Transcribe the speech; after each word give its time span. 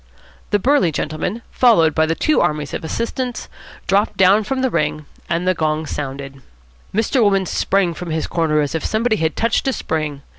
The 0.49 0.57
burly 0.57 0.91
gentleman, 0.91 1.43
followed 1.51 1.93
by 1.93 2.07
the 2.07 2.15
two 2.15 2.41
armies 2.41 2.73
of 2.73 2.83
assistants, 2.83 3.47
dropped 3.85 4.17
down 4.17 4.43
from 4.43 4.63
the 4.63 4.71
ring, 4.71 5.05
and 5.29 5.47
the 5.47 5.53
gong 5.53 5.85
sounded. 5.85 6.41
Mr. 6.91 7.21
Wolmann 7.21 7.45
sprang 7.47 7.93
from 7.93 8.09
his 8.09 8.25
corner 8.25 8.61
as 8.61 8.73
if 8.73 8.83
somebody 8.83 9.17
had 9.17 9.35
touched 9.35 9.67
a 9.67 9.73
spring. 9.73 10.23